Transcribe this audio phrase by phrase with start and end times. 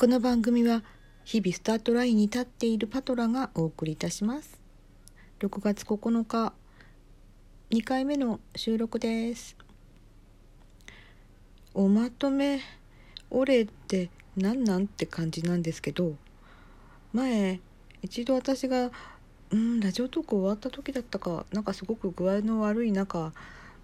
[0.00, 0.82] この番組は
[1.24, 4.58] 日々スタートラインに立っているパトラがお送りいたします。
[5.40, 6.54] 6月9日
[7.68, 9.58] 2回目の収録です。
[11.74, 12.60] おまとめ
[13.28, 14.08] お礼って
[14.38, 16.14] 何なんって感じなんですけど
[17.12, 17.60] 前
[18.00, 18.90] 一度私が
[19.50, 23.34] うんラジオトーク終わった時だったかなんかすごく具合の悪い中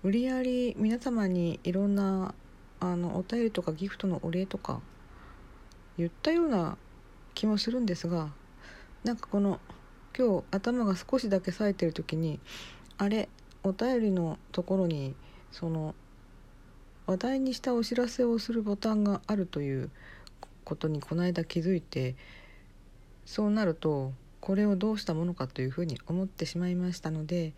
[0.03, 2.35] 無理やり皆様にいろんな
[2.81, 4.81] あのお便りとかギフトのお礼とか
[5.99, 6.77] 言ったような
[7.35, 8.31] 気もするんですが
[9.05, 9.61] なんかこの
[10.17, 12.41] 今日頭が少しだけ冴えてる時に
[12.99, 13.29] あれ
[13.63, 15.15] お便りのところに
[15.53, 15.95] その
[17.07, 19.91] 話題にしたお知らせをするボタンがあるという
[20.65, 22.17] ことにこの間気づいて
[23.25, 27.53] そうなるとこれをどうしたものかというふうに思ってしまいましたので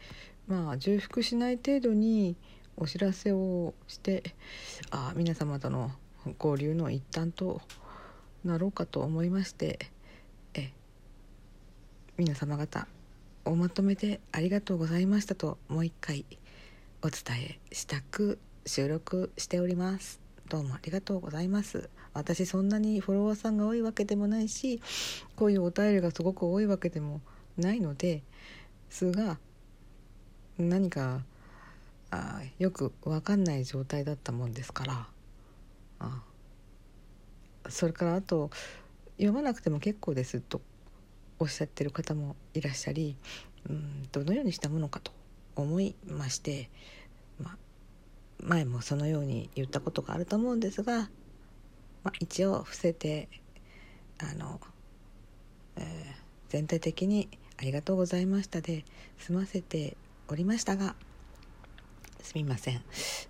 [0.46, 2.36] まあ重複しない程度に
[2.76, 4.34] お知らせをして
[4.90, 5.90] あ皆様との
[6.42, 7.60] 交流の一端と
[8.44, 9.78] なろうかと思いまして
[10.54, 10.72] え
[12.16, 12.86] 皆様方
[13.44, 16.24] おまとめでありがとうございましたともう一回
[17.02, 20.20] お伝えしたく収録しております。
[20.48, 21.88] どうもありがとうございます。
[22.12, 24.80] 私そんなにフォロワーさんが多いわけでもないし
[25.36, 27.20] こういうお便りがすごく多いわけでも
[27.56, 28.22] ないので
[28.90, 29.38] すが
[30.58, 31.22] 何か
[32.10, 35.06] あよく分かんない状態だったもんですから
[36.00, 36.22] あ
[37.68, 38.50] それからあと
[39.16, 40.60] 読まなくても結構ですと
[41.38, 43.16] おっしゃってる方もいらっしゃり
[43.68, 45.12] うんどのようにしたものかと
[45.56, 46.70] 思いまして、
[47.42, 47.56] ま、
[48.40, 51.10] 前もそのように言ったことがあると思うんですが、
[52.04, 53.28] ま、一応伏せて
[54.18, 54.60] あの、
[55.76, 55.84] えー、
[56.48, 58.84] 全体的に「ありがとうございました」で
[59.18, 59.96] 済ませて
[60.28, 60.94] おりましたが
[62.22, 62.82] すみません、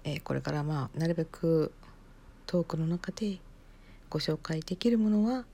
[0.04, 1.72] えー、これからまあなるべく
[2.46, 3.38] トークの中で
[4.10, 5.44] ご紹介できるものは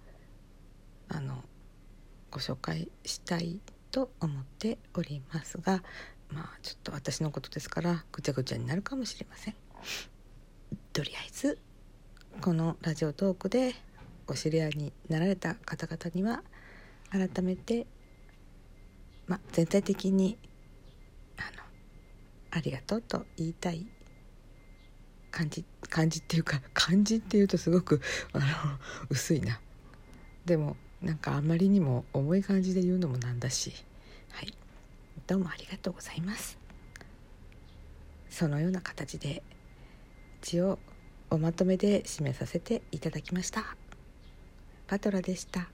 [1.08, 1.42] あの
[2.30, 3.60] ご紹介したい
[3.90, 5.82] と思っておりますが
[6.32, 9.54] まあちょっと私のことですからぐちゃぐちゃになるかもしれません。
[10.92, 11.58] とりあえず
[12.40, 13.74] このラジオトークで
[14.26, 16.42] お知り合いになられた方々には
[17.10, 17.86] 改めて、
[19.26, 20.36] ま、全体的に
[21.36, 21.62] あの
[22.50, 23.86] ありがとうと言いたい
[25.34, 28.00] 感じ感じっていうか 感じっていうとすごく
[28.32, 28.46] あの
[29.10, 29.60] 薄いな。
[30.46, 33.72] でもなんかあまりにも重い感じで言うのもなんだし。
[34.30, 34.54] はい。
[35.26, 36.56] どうもありがとうございます。
[38.30, 39.42] そのような形で
[40.40, 40.78] 一応
[41.30, 43.76] おまとめで締めさせていただきました。
[44.86, 45.68] パトラでした。